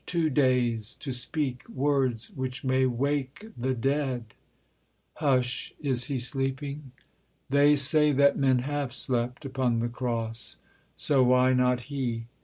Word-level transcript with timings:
Two 0.07 0.31
days 0.31 0.95
to 0.95 1.13
speak 1.13 1.61
Words 1.69 2.31
which 2.31 2.63
may 2.63 2.87
wake 2.87 3.45
the 3.55 3.75
dead!..... 3.75 4.33
Hush! 5.17 5.75
is 5.79 6.05
he 6.05 6.17
sleeping? 6.17 6.91
They 7.51 7.75
say 7.75 8.11
that 8.13 8.35
men 8.35 8.63
have 8.65 8.93
slept 8.93 9.45
upon 9.45 9.77
the 9.77 9.89
cross; 9.89 10.57
So 10.95 11.21
why 11.25 11.53
not 11.53 11.81
he? 11.81 12.25